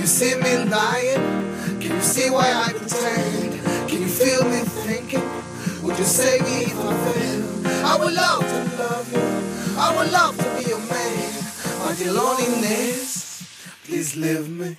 [0.00, 1.78] Can you see me lying?
[1.78, 3.52] Can you see why I pretend?
[3.86, 5.28] Can you feel me thinking?
[5.82, 7.84] Would you save me if I fail?
[7.84, 9.76] I would love to love you.
[9.78, 11.44] I would love to be your man.
[11.84, 13.44] But your loneliness,
[13.84, 14.78] please leave me.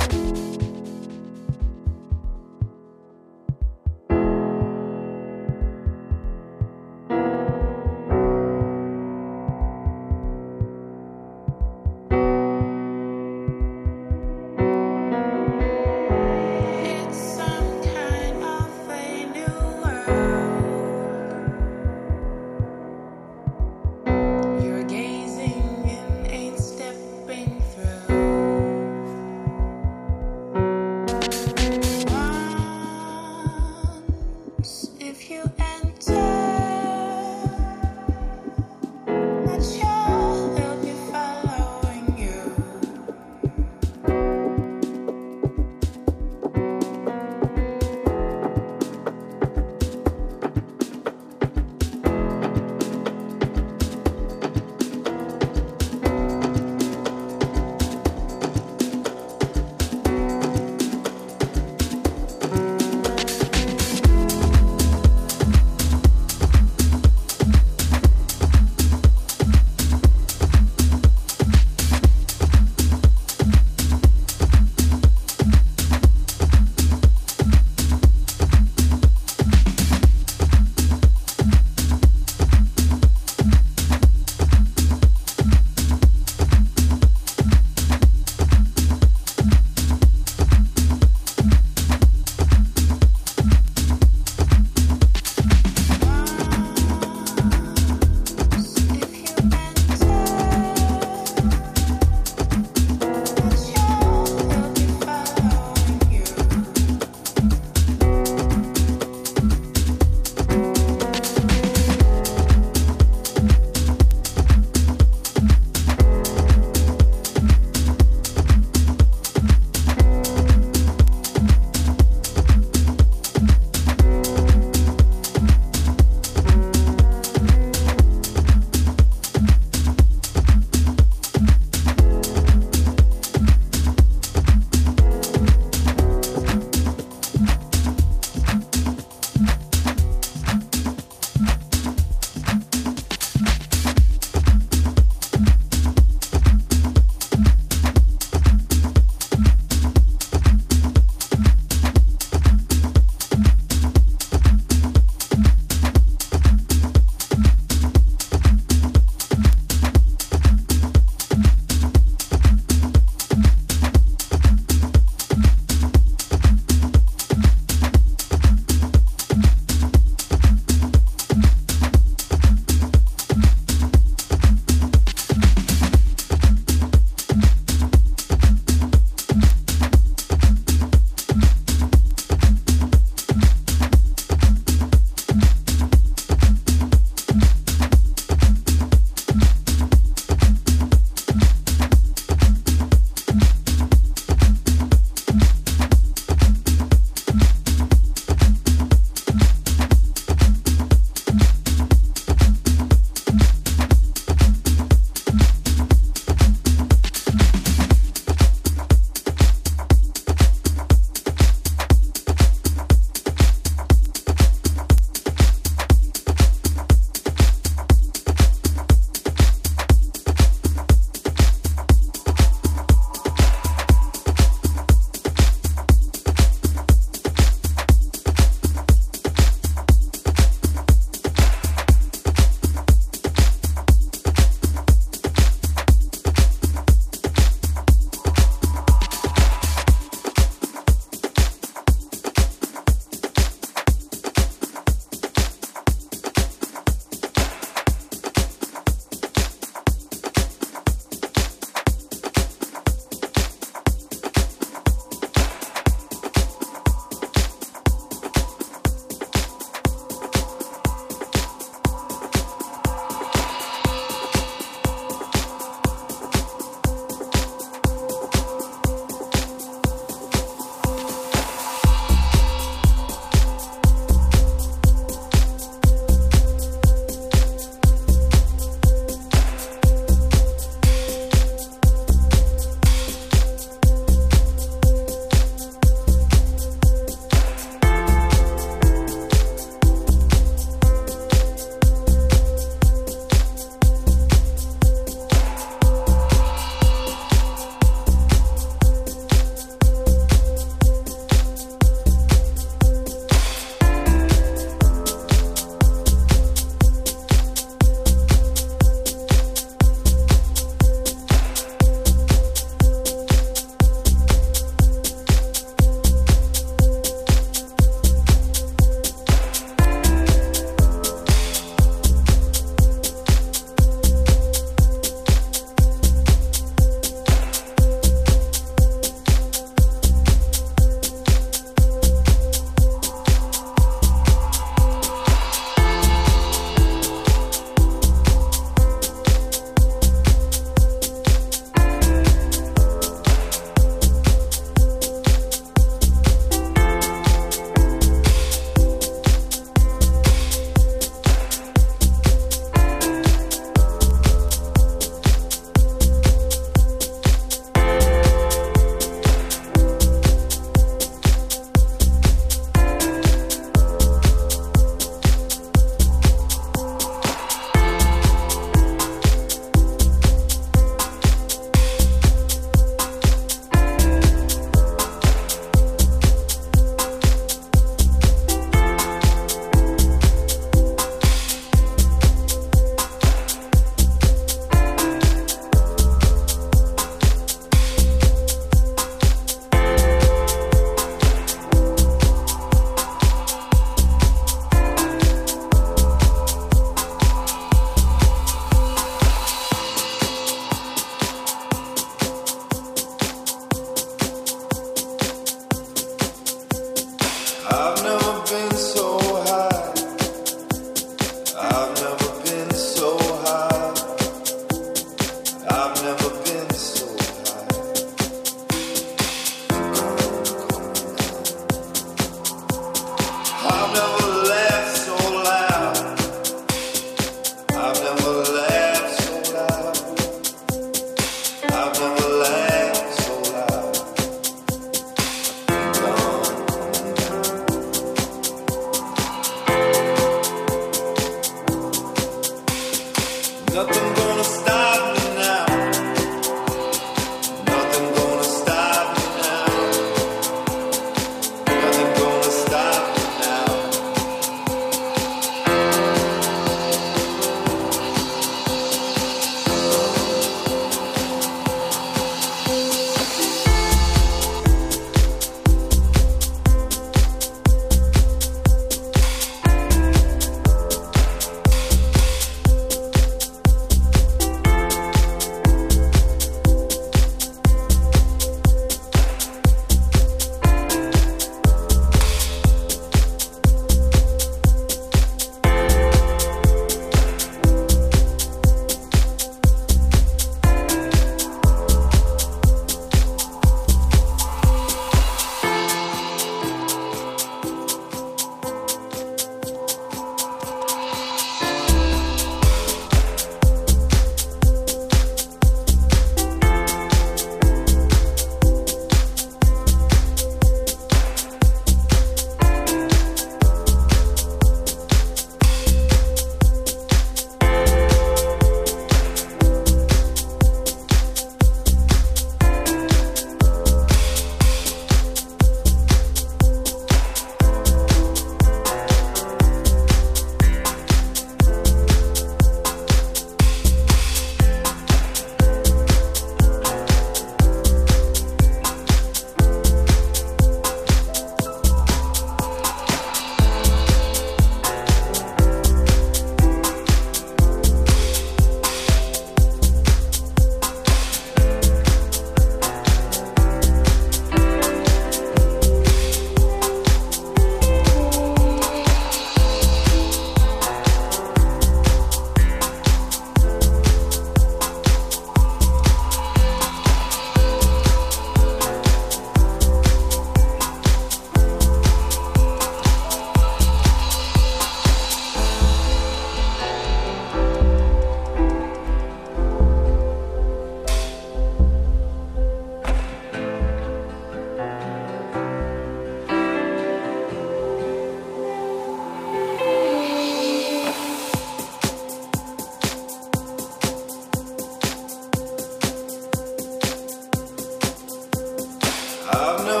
[599.53, 600.00] I've known